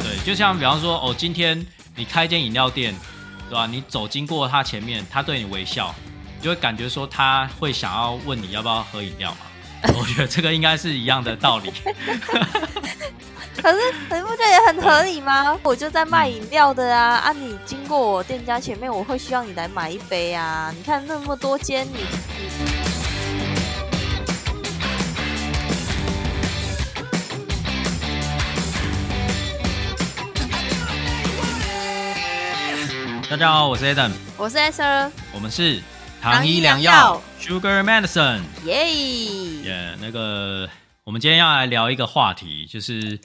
[0.00, 2.94] 对，就像比方说，哦，今天你开一间饮料店，
[3.50, 3.66] 对吧？
[3.66, 5.94] 你走经过他前面，他对你微笑，
[6.38, 9.38] 你就会感觉说他会想要问你要不要喝饮料嘛。
[9.94, 11.70] 我觉得这个应该是一样的道理。
[13.62, 15.56] 可是你不觉得也很合理吗？
[15.62, 20.74] 我就在卖饮料的啊，啊，你经过我店家前面，我会需要你来买一杯啊。
[20.76, 21.98] 你看那么多间，你
[22.58, 22.72] 你。
[33.30, 35.80] 大家好，我是 Adam，我是 Esther，我们是
[36.20, 38.40] 糖衣良药药 Sugar Medicine。
[38.64, 38.92] 耶、
[39.62, 40.68] 耶，那个，
[41.04, 43.18] 我们今天要来聊一个话题，就是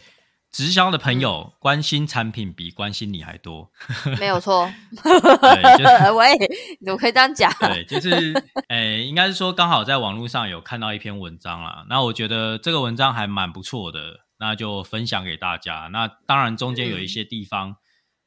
[0.57, 3.71] 直销的朋友关心产品比关心你还多。
[4.19, 4.67] 没有错。
[5.03, 6.33] 对，就是 喂，
[6.79, 7.53] 你可以这样讲。
[7.59, 8.33] 对，就是，
[8.69, 15.89] 诶、应该是说刚好在网络上有看到一篇文章啦，那我觉得这个文章还蛮不错的，那就分享给大家。
[15.93, 17.75] 那当然中间有一些地方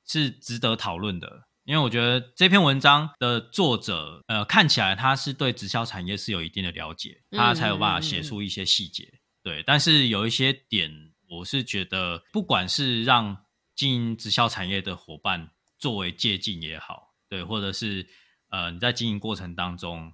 [0.07, 1.49] 是值得讨论的。
[1.65, 9.05] 因为我觉得这篇文章的作者，呃，看起来他是对直销产业是有一定的了解，他才有办法写出一些细节。
[9.43, 10.91] 对，但是有一些点，
[11.31, 13.45] 我是觉得，不管是让
[13.77, 18.05] 经营直销产业的伙伴作为借鉴也好，对，或者是
[18.49, 20.13] 呃你在经营过程当中，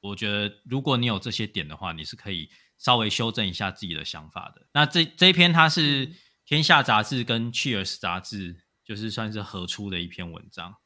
[0.00, 4.66] 我觉得如果你有这些点的话，你是可以稍微修正一下自己的想法的。
[4.74, 6.12] 那这这一篇它是
[6.44, 10.76] 天下杂志跟 Cheers 杂志就是算是合出的一篇文章。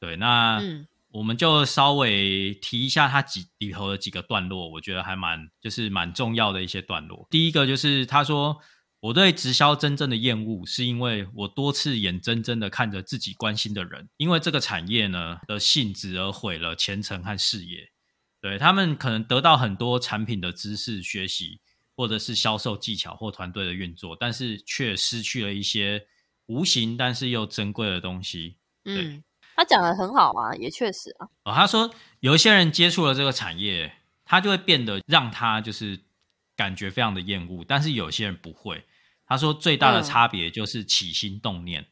[0.00, 7.26] 对，那嗯我们就稍微提一下它几里头的几个段落，我觉得还蛮就是蛮重要的一些段落。
[7.30, 8.60] 第一个就是他说，
[9.00, 17.90] 我对直销真正的厌恶，是因为我多次眼睁睁的看着自己关心的人，因为这个产业呢的性质而毁了前程和事业。
[18.40, 21.60] 对他们可能得到很多产品的知识学习，
[21.96, 26.06] 或者是销售技巧或团队的运作，但是却失去了一些
[26.46, 28.56] 无形但是又珍贵的东西。
[28.84, 29.22] 嗯，
[29.56, 31.26] 他讲的很好啊，也确实啊。
[31.44, 33.92] 哦，他说有一些人接触了这个产业，
[34.24, 35.98] 他就会变得让他就是
[36.58, 38.84] 感觉非常的厌恶，但是有些人不会。
[39.24, 41.86] 他说最大的嗯差别就是起心动念，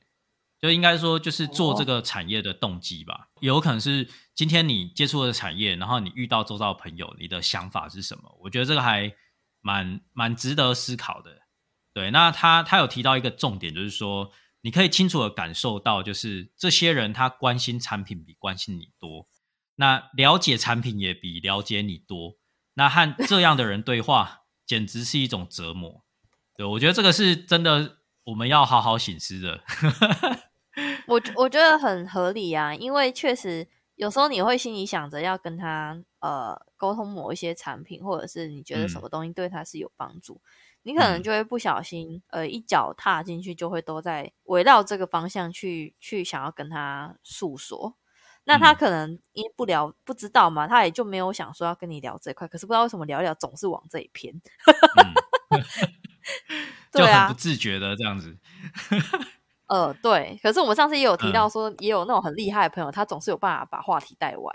[0.61, 3.29] 就应该说就是做哦这个产业的动机吧。
[3.41, 8.23] 有可能是今天你接触的产业，然后你遇到周遭的朋友，你的想法是什么？
[8.43, 9.15] 我觉得这个还
[9.61, 11.31] 蛮蛮值得思考的。
[11.95, 19.29] 对，那他他有提到一个重点，就是说你可以清楚的感受到，就是这些人他关心产品比关心你多，
[19.77, 22.39] 那了解产品也比了解你多，
[22.75, 26.03] 那和这样的人对话，简直是一种折磨。
[26.57, 29.61] 对我觉得这个是真的，我们要好好醒思的。
[31.07, 40.41] 我我觉得很合理啊，因为确实有时候你会心里想着要跟他呃沟通某一些产品，或者是你觉得什嗯么东西对他是有帮助，
[40.83, 47.97] 你可能嗯就会不小心呃一脚踏进去，就会都在围绕这个方向去去想要跟他诉说。
[48.49, 54.33] 那他嗯可能因为不聊不知道嘛，他也就没有想说要跟你聊这一块，可是不知道为什么聊一聊总是往这一偏。
[54.35, 55.61] 嗯，
[56.93, 58.39] 就 对啊很不自觉的这样子。
[59.67, 64.53] 呃，对，可是我们上次也有提嗯到说，也有那种很厉害的朋友，他总是有办法把话题带歪。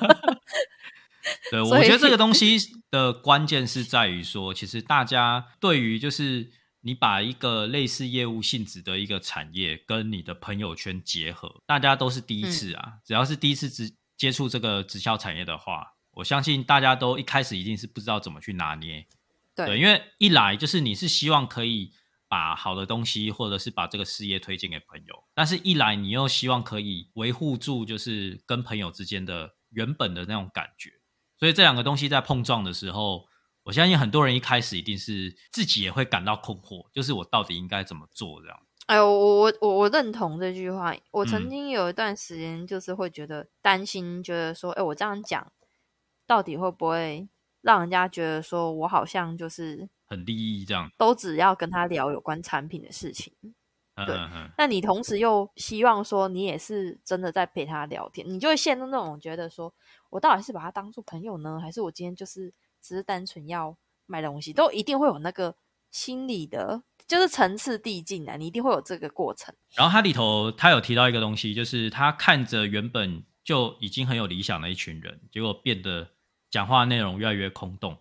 [1.50, 2.56] 对， 我觉得这个东西
[2.90, 6.50] 的关键是在于说，其实大家对于就是
[6.82, 12.94] 你把一个类似业务性质的一个产业跟你的朋友圈结合，大家都是第一次啊。
[13.04, 19.06] 只要是第一次直接触这个直销产业的话，我相信大家都一开始一定是不知道怎么去拿捏。
[19.54, 21.92] 对，因为一来就是你是希望可以
[22.26, 30.90] 把好的东西，或者是把这个事业推荐给朋友，但是一来你又希望可以维护住就是跟朋友之间的原本的那种感觉，
[31.38, 33.28] 所以这两个东西在碰撞的时候，
[33.64, 38.58] 我相信很多人一开始一定是自己也会感到困惑，就是我到底应该怎么做这样。
[38.86, 40.94] 哎呦，我我我我认同这句话。
[41.12, 45.52] 我曾嗯经有一段时间就是会觉得担心，觉得说，哎，我这样讲，
[46.26, 47.28] 到底会不会
[47.60, 53.32] 让人家觉得说我好像就是很利益这样，都只要跟他聊有关产品的事情？
[53.94, 54.16] 对
[54.56, 59.72] 那你同时又希望说你也是真的在陪他聊天，你就会陷入那种觉得说，
[60.10, 62.52] 我到底是把他当做朋友呢，还是我今天就是
[62.82, 63.76] 只是单纯要
[64.06, 64.52] 买东西？
[64.52, 65.54] 都一定会有那个
[65.90, 69.54] 心理的，就是层次递进啊，你一定会有这个过程。
[69.74, 76.10] 然后它里头他有提到一个东西，就是他看着原本就已经很有理想的一群人，结果变得
[76.50, 77.98] 讲话内容越来越空洞，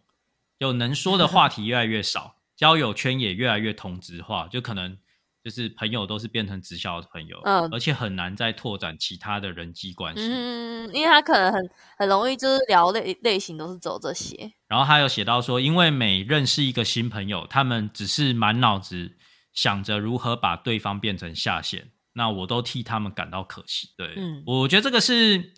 [0.59, 4.97] 就能说的话题越来越少， 交友圈也越来越同质化，就可能
[5.43, 10.21] 就是朋友都是变成直销的朋友，嗯而且很难再拓展其他的人际关系。
[10.21, 19.17] 嗯，因为他可能很很容易就是聊类类型都是走这些，然后他有写到说，因为每认识一个新朋友，他们只是满脑子
[19.51, 23.89] 想着如何把对方变成下线，那我都替他们感到可惜。
[23.97, 25.53] 对，嗯我觉得这个是，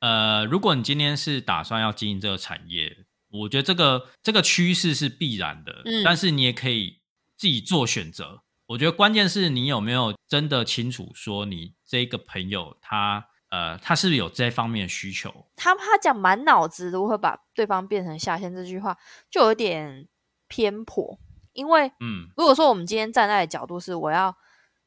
[0.00, 2.94] 呃，如果你今天是打算要经营这个产业，
[3.30, 7.00] 我觉得这个这个趋势是必然的，嗯但是你也可以
[7.38, 8.42] 自己做选择。
[8.72, 15.46] 我觉得关键是你有没有真的清楚说你这个朋友他呃他是不是有这方面的需求？
[15.56, 18.96] 他他讲满脑子如何把对方变成下线这句话，
[19.30, 20.08] 就有点
[20.48, 21.18] 偏颇。
[21.52, 24.34] 因为嗯如果说我们今天站在的角度是，我要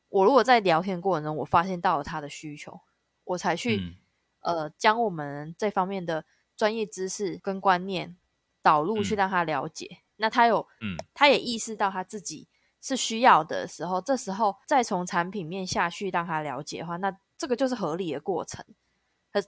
[0.09, 2.81] 我如果在聊天过程中，我发现到了他的需求，
[3.23, 3.95] 我才去、嗯
[4.41, 6.25] 呃将我们这方面的
[6.57, 8.17] 专业知识跟观念
[8.63, 9.99] 导入去嗯让他了解。
[10.15, 12.47] 那他有嗯他也意识到他自己
[12.85, 18.63] 是需要的时候，这时候再从产品面下去让他了解的话，那这个就是合理的过程。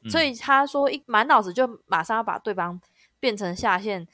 [0.10, 2.82] 所以他说一满脑子就马上要把对方
[3.20, 4.08] 变成下线，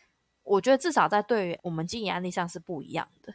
[0.44, 3.34] 我觉得至少在对于我们经营案例上是不一样的。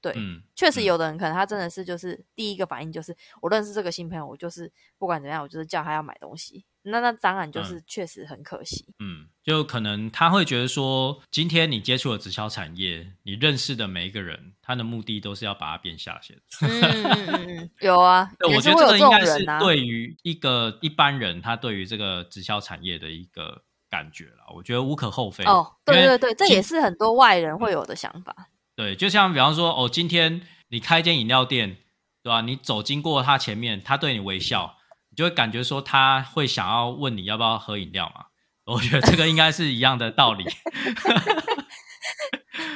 [0.00, 6.64] 对，嗯，确实嗯有的人可能他真的是就是第一个反应就是我认识这个新朋友，我就是不管怎么样，我就是叫他要买东西。
[6.82, 8.94] 那那当然就是确实很可惜。
[8.98, 16.36] 嗯，就可能他会觉得说，今天你接触了直销产业，你认识的每一个人，他的目的都是要把它变下线。
[16.62, 19.46] 嗯 有啊，对，我觉得这个应该是。
[19.60, 25.44] 对于一个一般人，他对于这个直销产业的一个感觉了，我觉得无可厚非。
[25.44, 28.48] 哦，对对对，这也是很多外人会有的想法。
[28.74, 31.76] 对，就像比方说，哦，今天你开一间饮料店，
[32.20, 32.40] 对吧？
[32.40, 34.76] 你走经过他前面，他对你微笑，
[35.08, 38.25] 你就会感觉说他会想要问你要不要喝饮料嘛。
[38.66, 40.44] 我觉得这个应该是一样的道理。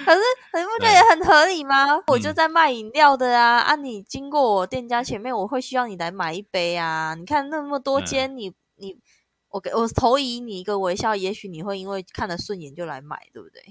[0.05, 0.21] 可是
[0.55, 1.87] 你不觉得也很合理吗？
[2.09, 7.15] 我就嗯在卖饮料的啊，啊，你经过我店家前面，我会需要你来买一杯啊。
[7.15, 8.97] 你看那么多嗯间，你你
[9.51, 13.63] 我给我投以你一个微笑，也许你会因为看了顺眼就来买，对不对？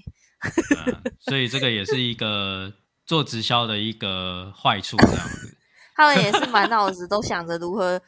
[0.68, 2.72] 对啊所以这个也是一个
[3.04, 5.56] 做直销的一个坏处，这样子。
[5.94, 8.00] 他们也是满脑子都想着如何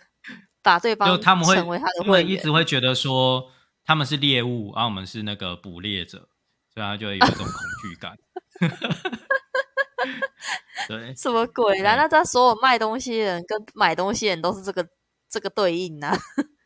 [0.63, 2.37] 把对方就他们会成为他的他们一。
[2.39, 3.51] 直会觉得说
[3.85, 6.29] 他们是猎物，而、我们是那个捕猎者，
[6.73, 8.17] 所以他就会有一种恐惧感。
[10.89, 11.95] 对，什么鬼啦？
[11.95, 14.87] 对那他所有卖东西的人跟买东西的人都是这个
[15.29, 16.17] 这个对应呐、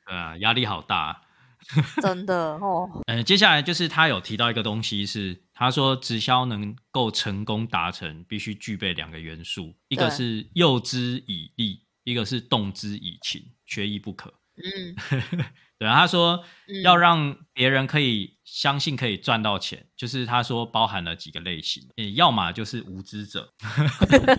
[0.07, 1.23] 对啊，压力好大。
[2.01, 2.89] 真的哦。
[3.07, 14.33] 呃，接下来就是他有提到一个东西是，他说直销能够成功达成，必须具备两个元素，一个是诱之以利，一个是动之以情，缺一不可。
[14.57, 14.95] 嗯，
[15.79, 23.53] 对啊，他说嗯要让别人可以相信可以赚到钱，就是他说包含了几个类型，呃要么就是无知者，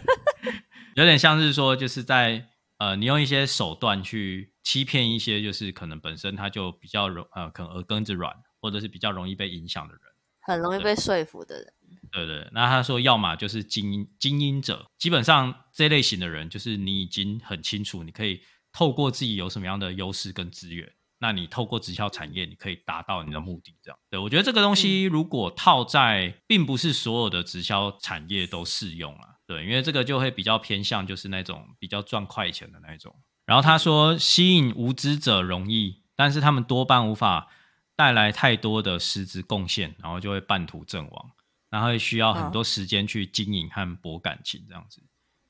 [0.95, 2.47] 有点像是说就是在
[2.77, 10.01] 呃你用一些手段去欺骗一些就是可能本身他就比较容呃可能耳根子软，或者是比较容易被影响的人。
[10.41, 11.73] 很容易被说服的人。
[12.09, 18.41] 对对，那他说，要么就是精英精英者，基本上这类型的人，就是你已经很清楚，你可以
[18.71, 23.75] 透过自己有什么样的优势跟资源，那你透过直销产业，你可以达到你的目的。
[23.81, 33.15] 这样，对我觉得这个东西如果套在，并不是所有的直销产业都适用啊，对，因为这个就会比较偏向就是那种比较赚快钱的那一种。
[33.45, 37.47] 然后他说，吸引无知者容易，但是他们多半无法
[37.95, 41.31] 带来太多的实质贡献，然后就会半途阵亡。
[41.69, 45.03] 然后会需要很多时间去经营和博感情这样子。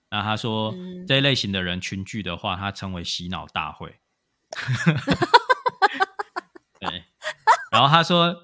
[0.09, 3.99] 那他说、嗯这一类型的人群聚的话，他称为洗脑大会。
[7.77, 8.35] 对，然后他说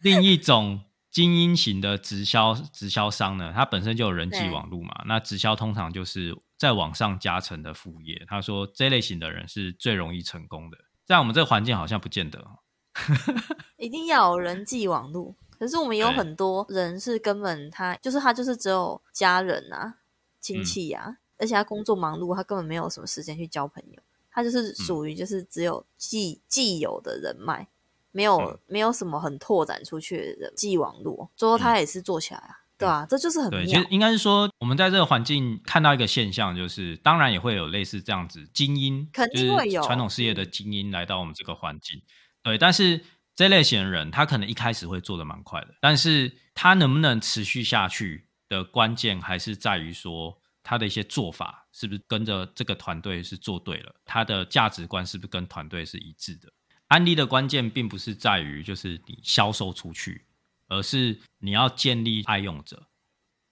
[0.00, 8.24] 另一种精英型的直销直销商呢，他本身就有人际网络嘛，那直销通常就是在网上加成的副业。
[8.26, 12.58] 他说这类型的人是最容易成功的，在我们这个环境好像不见得哦。
[13.78, 15.34] 一定要有人际网络。
[15.58, 19.98] 可是我们有很多人是根本他就是他就是只有家人啊、
[20.40, 24.02] 亲戚啊，而且他工作忙碌，他根本没有什么时间去交朋友。
[24.30, 27.68] 他就是属于就是只有既既有的人脉，
[28.12, 31.30] 没有、嗯没有什么很拓展出去的人际网络。
[31.36, 33.86] 最后他也是做起来啊，对啊，这就是很对，其实。
[33.90, 42.00] 应该是说，我们在这个环境看到一个现象，就是当然也会有类似这样子精英，肯定就是会有传统事业的精英来到我们这个环境。
[42.42, 43.04] 对，但是
[43.36, 56.48] 这类型的人，他可能一开始会做的蛮快的，但是他能不能持续下去的关键，还是在于说他的一些做法是不是跟着这个团队是做对了，他的价值观是不是跟团队是一致的。
[56.92, 60.26] 安利的关键并不是在于就是你销售出去，
[60.68, 62.86] 而是你要建立爱用者。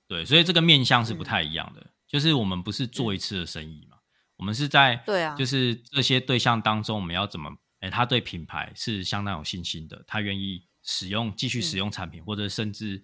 [0.06, 1.86] 对，所以这个面向是不太一样的。
[2.06, 3.96] 就是我们不是做一次的生意嘛，
[4.36, 7.50] 我们是在对啊就是这些对象当中，我们要怎么？
[7.78, 13.02] 哎，他对品牌是相当有信心的，他愿意使用继续使用产品，或者甚至，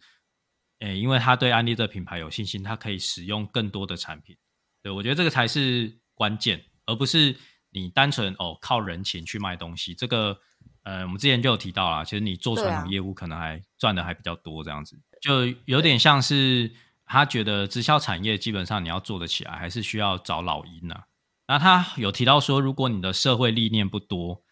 [0.81, 4.37] 哎，因为他对安利的品牌有信心，他可以使用更多的产品。
[4.83, 7.35] 对我觉得这个才是关键，而不是
[7.81, 9.95] 你单纯哦靠人情去卖东西。
[9.95, 10.37] 这个，
[10.83, 16.73] 呃，我们之前就有提到啦，其实你做传统业务可能还赚的还比较多，这样子就有点像是
[17.05, 21.05] 他觉得直销产业基本上你要做得起来，还是需要找老鹰呐。
[21.47, 24.43] 那他有提到说，如果你的社会历练不多。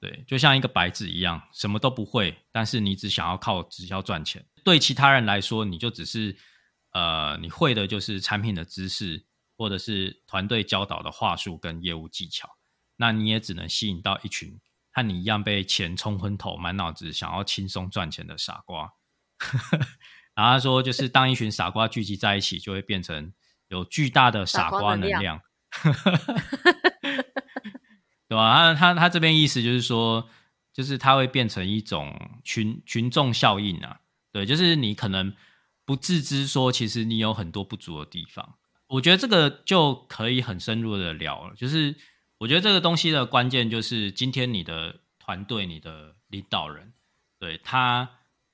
[0.00, 4.46] 对，就像一个白纸一样，什么都不会，但是你只想要靠直销赚钱。
[4.62, 6.36] 对其他人来说，你就只是，
[6.92, 12.48] 呃，你会的就是产品的知识，或者是团队教导的话术跟业务技巧。
[12.98, 14.60] 那你也只能吸引到一群
[14.92, 18.92] 和你一样被钱冲昏头、满脑子想要轻松赚钱的傻瓜。
[20.36, 23.32] 然后他说，就是当一群傻瓜聚集在一起，就会变成
[23.68, 25.40] 有巨大的傻瓜能量。
[28.28, 28.74] 对吧？
[28.74, 30.28] 他他他这边意思就是说，
[30.72, 34.00] 就是它会变成一种群群众效应啊。
[34.30, 35.34] 对，就是你可能
[35.86, 38.56] 不自知说，其实你有很多不足的地方。
[38.88, 41.54] 我觉得这个就可以很深入的聊了。
[41.54, 41.96] 就是
[42.38, 46.92] 我觉得这个东西的关键就是今天你的团队、你的领导人，
[47.38, 48.08] 对他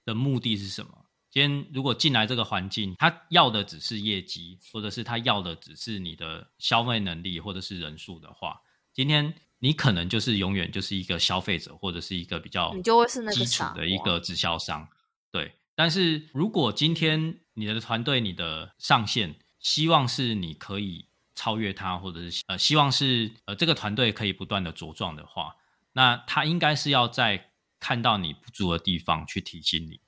[0.04, 1.06] 的目的是什么？
[1.30, 8.60] 今天如果进来这个环境，他要的只是业绩，或者是他要的只是你的消费能力，或者是人数的话，
[8.92, 9.34] 今天。
[9.60, 14.86] 你可能就是永远就是一个消费者，或者是一个比较你就会是那个基础的一个直销商，
[15.32, 15.54] 对。
[15.74, 25.56] 但是如果今天你的团队、你的上线希望是你可以超越他，或者是呃希望是呃这个团队可以不断的茁壮的话，
[25.92, 27.50] 那他应该是要在
[27.80, 30.00] 看到你不足的地方去提醒你，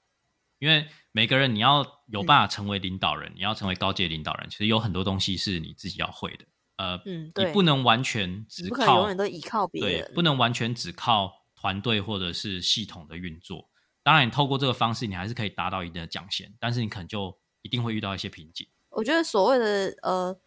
[0.59, 6.45] 因为每个人你要有办法成为领导人，你要成为高阶领导人，其实有很多东西是你自己要会的。
[6.77, 13.69] 呃，嗯，你不能完全只靠，永远都依靠别人，对，不能完全只靠团队或者是系统的运作。
[14.03, 18.69] 当然，你透过这个方式，你还是可以达到一定的奖衔，但是你可能就一定会遇到一些瓶颈。
[18.91, 20.39] 我觉得所谓的呃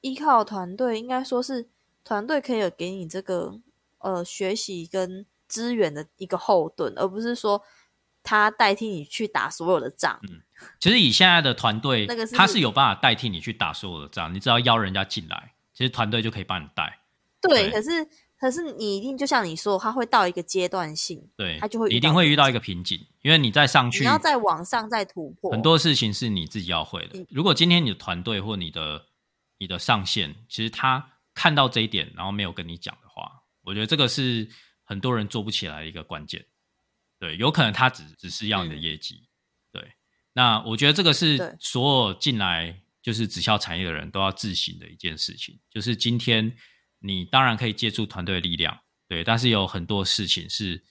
[0.00, 1.68] 依靠团队，应该说是
[2.04, 3.58] 团队可以有给你这个
[3.98, 7.62] 呃学习跟资源的一个后盾，而不是说
[8.22, 10.18] 他代替你去打所有的仗。
[10.28, 10.40] 嗯，
[10.80, 15.52] 其实以现在的团队，那个他是有办法代替你去打所有的仗，你只要邀人家进来。
[15.72, 17.00] 其实团队就可以帮你带，
[17.42, 17.70] 对。
[17.70, 18.08] 可是，
[18.40, 27.26] 可是你一定就像你说，他会到一个阶段性，对，他就会一定会遇到一个瓶颈，因为你再上去，你要再往上再突破，很多事情是你自己要会的。
[27.28, 29.04] 如果今天你的团队或你的
[29.58, 33.30] 你的上限，其实他看到这一点，然后没有跟你讲的话，
[33.62, 34.48] 我觉得这个是
[34.84, 36.44] 很多人做不起来的一个关键。
[37.18, 39.28] 对，有可能他只只是要你的业绩，
[39.72, 39.92] 对。
[40.32, 42.82] 那我觉得这个是所有进来。
[43.02, 46.52] 就是直销产业的人都要自省的一件事情，就是今天
[46.98, 50.84] 你当然可以借助团队的力量，对，但是有很多事情是，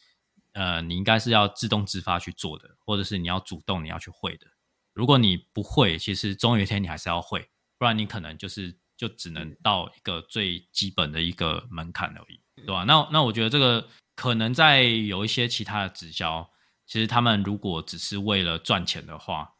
[0.53, 4.47] 呃，你应该是要自动自发去做的，或者是你要主动你要去会的。
[4.93, 7.45] 如果你不会，其实终有一天你还是要会，
[7.77, 12.83] 不然你可能就是就只能到一个最基本的一个门槛而已，对吧？
[12.83, 16.49] 那那我觉得这个可能在有一些其他的直销，
[16.85, 19.51] 其实他们如果只是为了赚钱的话。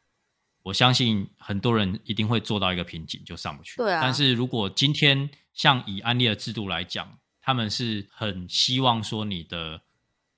[0.65, 3.77] 我相信很多人一定会做到一个瓶颈，就上不去。
[3.77, 4.01] 对啊。
[4.01, 9.79] 但是如果今天像以安利的制度来讲，他们是很希望说你的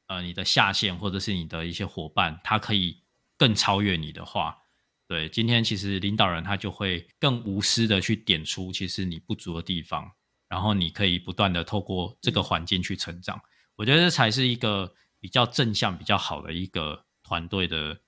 [0.08, 3.02] 呃你的下线或者是你的一些伙伴，他可以
[3.38, 4.58] 更超越你的话，
[5.08, 10.12] 对，今天其实领导人他就会更无私的去点出其实你不足的地方，
[10.50, 13.40] 然后你可以不断的透过这个环境去成长。
[13.76, 18.02] 我觉得这才是一个比较正向、比较好的一个团队的。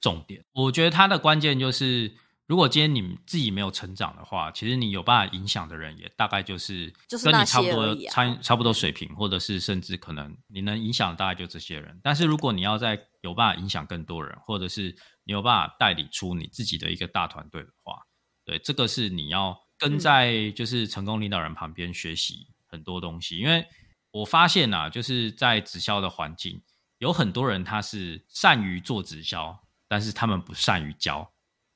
[0.00, 2.12] 重点，我觉得它的关键就是，
[2.46, 11.98] 如果今天你自己没有成长的话，其实你有办法影响的人也大概就是跟你差不多差差不多水平，或者是甚至可能你能影响大概就这些人。
[12.02, 18.02] 但是如果你要在有办法影响更多人，或者是你有办法代理出你自己的一个大团队的话，
[18.44, 23.38] 对，这个是你要跟在就是成功领导人旁边学习很多东西。
[23.38, 23.66] 因为
[24.10, 26.62] 我发现啊，就是在直销的环境，
[26.98, 29.60] 有很多人他是善于做直销。
[29.86, 31.30] 但是他们不善于教，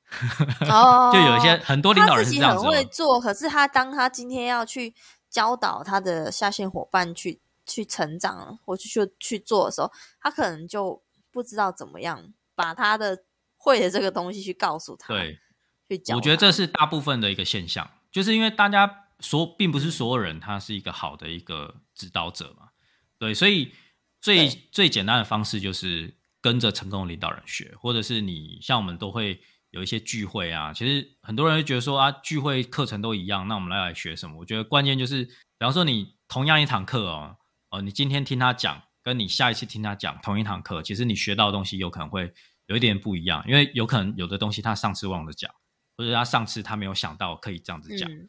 [1.13, 3.19] 就有一些很多领导人是这样子，很会做。
[3.19, 4.93] 可是他当他今天要去
[5.29, 11.01] 教导他的下线伙伴去去成长，或去去去做的时候，他可能就
[11.31, 13.23] 不知道怎么样把他的
[13.55, 15.07] 会的这个东西去告诉他。
[15.07, 15.39] 对，
[15.87, 16.15] 去教。
[16.15, 22.69] 我觉得这是大部分的一个现象，就是因为大家所并不是所有人他是一个好的一个指导者嘛。
[23.17, 23.73] 对，所以
[24.19, 26.15] 最最简单的方式就是。
[26.41, 34.37] 跟着成功领导人学，或者是你像我们都会有一些聚会啊，其实很多人会觉得说啊，聚会课程都一样，那我们来来学什么？
[34.39, 37.37] 我觉得关键就是，比方说你同样一堂课哦，
[37.69, 42.33] 哦，你今天听他讲，跟你下一次听他讲同一堂课，其实你学到的东西有可能会
[42.67, 45.51] 有一点不一样，因为有可能有的东西他上次忘了讲，
[45.97, 48.09] 或者他上次他没有想到可以这样子讲。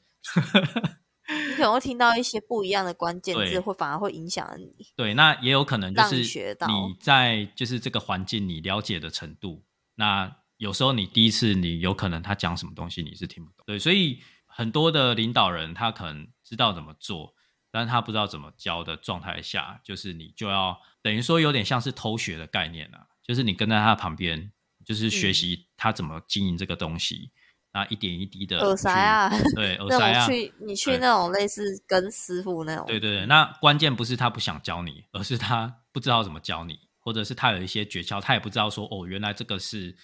[1.48, 4.74] 你可能会听到一些不一样的关键字，会反而会影响你。
[4.96, 9.62] 对，那也有可能就是你在就是这个环境你了解的程度。
[9.94, 13.64] 那有时候你第一次你有可能他讲什么东西你是听不懂。
[13.66, 17.34] 对，所以很多的领导人他可能知道怎么做，
[17.70, 24.52] 但是他不知道怎么教的状态下，就是你就要等于说有点像是偷学的概念啊，就是你跟在他旁边，
[24.84, 27.32] 就是学习他怎么经营这个东西。
[27.72, 32.84] 那一点一滴的耳塞啊，对耳塞啊，去你去那种类似跟师傅那种。
[32.86, 39.96] 对对对，那关键不是他不想教你，而是他不知道怎么教你，或者是他有一些诀窍，他也不知道说哦，原来这个是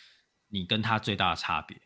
[0.48, 1.80] 你跟他最大的差别。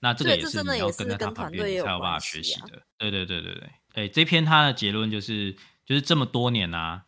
[0.00, 2.82] 那这个也是你要跟在他旁边才有办法学习的。
[2.98, 5.52] 对对对对对，哎，这篇他的结论就是，
[5.84, 7.04] 就是这么多年啊，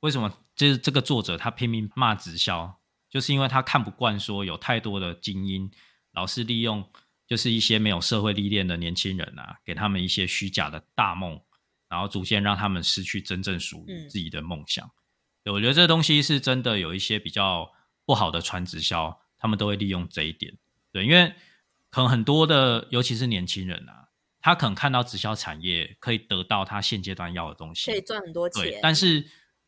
[0.00, 5.70] 为什么就是这个作者他拼命骂直销，就是因为他看不惯说有太多的精英
[6.12, 6.84] 老是利用。
[7.26, 11.40] 就是一些没有社会历练的年轻人啊，给他们一些虚假的大梦，
[11.88, 14.88] 然后逐渐让他们失去真正属于自己的梦想。
[15.46, 17.72] 我觉得这东西是真的有一些比较
[18.04, 20.50] 不好的传直销，他们都会利用这一点。
[20.90, 21.30] 对，因为
[21.90, 24.08] 可能很多的，尤其是年轻人啊，
[24.40, 28.62] 他可能看到直销产业可以得到他现阶段要的东西，可以赚很多钱。
[28.62, 29.22] 对，但是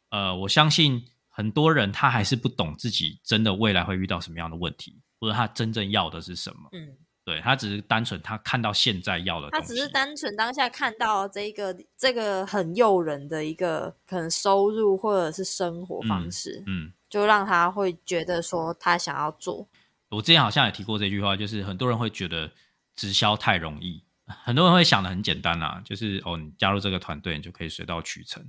[0.08, 6.70] 呃，我相信很多人他还是不懂自己真的未来会遇到什么样的问题，或者他真正要的是什么。
[6.72, 6.96] 嗯。
[7.26, 19.68] 对他只是单纯他看到现在要的，他只是单纯当下看到这个这个很诱人的一个可能收入或者是生活方式，嗯，就让他会觉得说他想要做。
[20.10, 22.50] 我之前好像也提过这句话，就是很多人会觉得
[22.94, 28.44] 直销太容易，很多人会想的很简单啊，就是哦，你加入这个团队你就可以水到渠成，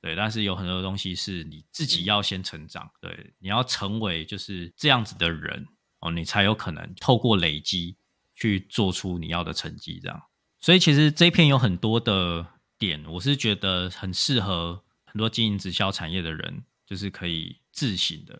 [0.00, 0.14] 对。
[0.14, 5.66] 但是有很多东西是你自己要先成长，对，你要成为就是这样子的人
[6.00, 7.96] 哦，你才有可能透过累积。
[8.34, 10.20] 去做出你要的成绩，这样。
[10.58, 12.44] 所以其实这一篇有很多的
[12.76, 18.38] 点，我是觉得很适合很多经营直销产业的人，就是可以自省的。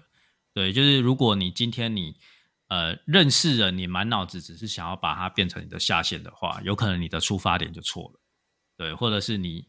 [0.53, 2.15] 对，就是如果你今天你
[2.69, 8.21] 呃认识人，你满脑子只是想要把它变成你的下线的话，有可能你的出发点就错了。
[8.77, 9.67] 对，或者是你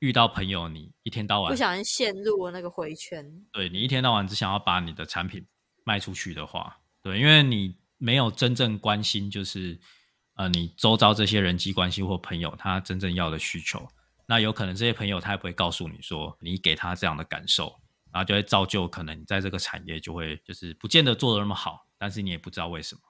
[0.00, 3.24] 遇到朋友，你一天到晚不小心陷入了那个回圈。
[3.52, 5.46] 对你一天到晚只想要把你的产品
[5.84, 7.76] 卖出去的话，对，因为你。
[7.96, 9.78] 没有真正关心，就是
[10.34, 13.88] 呃，你周遭这些人际关系或朋友，他真正要的需求，
[14.26, 17.74] 那有可能这些朋友他也不会告诉你说，你给他这样的感受，
[18.14, 23.00] 然后就会造就可能你在这个产业就会就是不见得做的那么好，但是你也不知道为什么，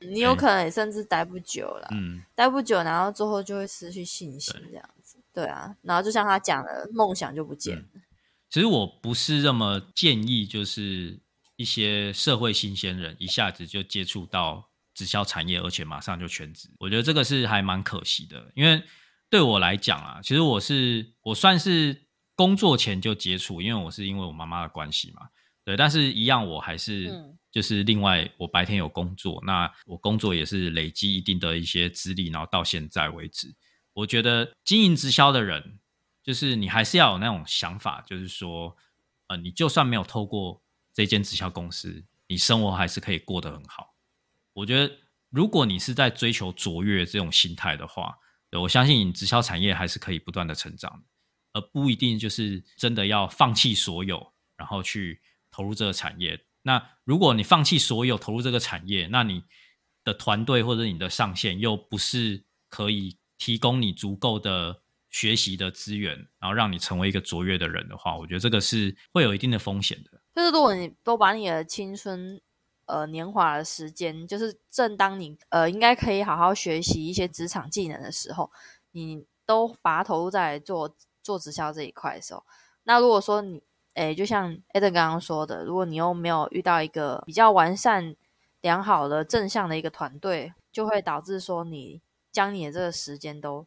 [0.06, 7.82] 你有可能也甚至待不久了，嗯，待不久，然后最后就会失去信心这样子，对啊，然后就像他讲的，梦想就不见了。
[8.50, 11.18] 其实我不是这么建议，就是。
[11.58, 18.52] 一些社会新鲜人一下子就接触到直销产业，而且马上就全职，我觉得这个是还蛮可惜的。
[18.54, 18.82] 因为
[19.30, 22.05] 对我来讲啊，其实我是我算是
[22.36, 25.28] 工作前就接触，因为我是因为我妈妈的关系嘛，
[25.64, 25.76] 对。
[25.76, 27.12] 但是一样，我还是
[27.50, 33.52] 就是另外，我白天有工作，那我工作也是累积一定的一些资历，然后到现在为止，
[33.92, 35.80] 我觉得经营直销的人，
[36.22, 38.76] 就是你还是要有那种想法，就是说，
[39.26, 40.62] 呃，你就算没有透过。
[40.96, 43.94] 这间直销公司，你生活还是可以过得很好。
[44.54, 44.96] 我觉得，
[45.28, 48.16] 如果你是在追求卓越这种心态的话，
[48.52, 51.04] 我相信你直销产业还是可以不断的成长，
[51.56, 56.38] 而不一定就是真的要放弃所有，然后去投入这个产业。
[56.60, 59.42] 那如果你放弃所有投入这个产业，那你
[60.04, 70.20] 的团队或者你的上线又不是可以提供你足够的学习的资源，然后让你成为一个卓越的人的话，我觉得这个是会有一定的风险的。
[70.34, 72.38] 就是如果你都把你的青春、
[72.84, 78.50] 呃年华的时间，就是正当你呃应该可以好好学习一些职场技能的时候，
[78.90, 80.94] 你都把它投入在做
[81.26, 82.44] 做直销这一块的时候，
[82.84, 83.60] 那如果说你，
[83.94, 88.14] 诶，就像 Eden 刚刚说的，如果你又没有遇到一个比较完善、
[88.60, 93.66] 良好的正向的一个团队，就会导致说你将你的这个时间都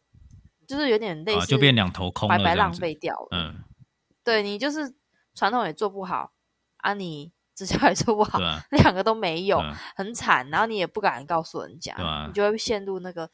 [0.66, 3.28] 就是有点类似，就变两头空，白白浪费掉了。
[3.32, 3.62] 嗯，
[4.24, 4.94] 对你就是
[5.34, 6.32] 传统也做不好。
[6.78, 8.38] 啊，你直销也做不好，
[8.70, 9.60] 两个都没有，
[9.94, 10.48] 很惨。
[10.48, 11.94] 然后你也不敢告诉人家，
[12.26, 13.28] 你就会陷入那个，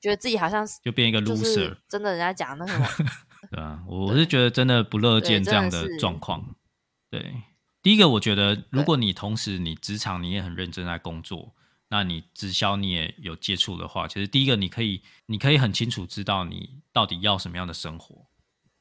[0.00, 1.76] 觉得自己好像是就变一个 loser。
[1.86, 2.86] 真的，人家讲那什么，
[3.50, 6.54] 对啊，我是觉得真的不乐见这样的状况。
[7.10, 7.34] 对，
[7.82, 11.54] 第一个，我觉得如果你同时你职场你也很认真在工作，
[11.88, 18.26] 那你直销你也有接触的话，其实第一个你可以你可以很清楚知道你到底要什么样的生活，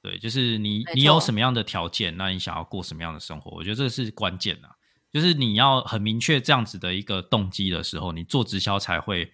[0.01, 4.75] 对，就是你你有什么样的条件，那你想要过什么样的生活，我觉得这是关键啊。
[5.11, 9.31] 就是你要很明确这样子的一个动机的时候，你做直销才会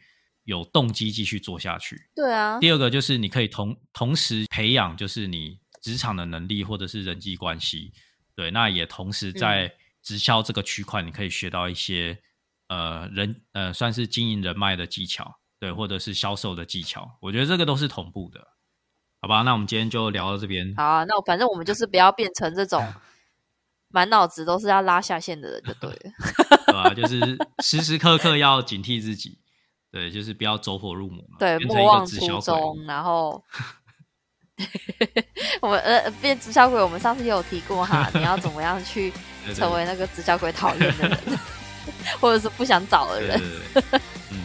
[0.52, 1.98] 有动机继续做下去。
[2.14, 7.94] 对啊，第二个就是你可以同同时培养，就是你职场的能力或者是人际关系，
[8.36, 12.20] 对，那也同时在直销这个区块，你可以学到一些
[12.68, 18.46] 呃人呃算是经营人脉的技巧，对，或者是销售的技巧，我觉得这个都是同步的，
[19.22, 19.42] 好吧？
[19.44, 22.86] 那我们今天就聊到这边，好啊，那我反正我们就是不要变成这种
[23.90, 26.12] 满脑子都是要拉下线的人就对了。
[26.66, 26.94] 对吧？
[26.94, 27.20] 就是
[27.62, 29.38] 时时刻刻要警惕自己，
[29.92, 32.06] 对，就是不要走火入魔嘛，对，莫忘。
[32.06, 33.44] 初衷，然后
[35.62, 39.12] 我们呃变直销鬼，我们上次也有提过哈，你要怎么样去
[39.54, 41.20] 成为那个直销鬼讨厌的人，
[42.22, 43.42] 或者是不想找的对人。
[43.74, 44.38] 对对，嗯，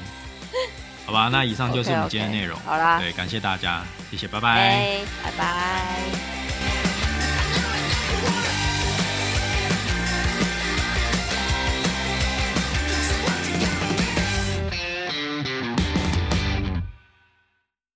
[1.07, 2.59] 好吧，那以上就是我们今天的内容。
[2.61, 4.51] 好啦对，感谢大家，谢谢，拜拜。
[4.51, 6.46] 哎，拜拜。